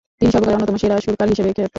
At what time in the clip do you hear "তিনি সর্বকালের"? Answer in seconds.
0.19-0.57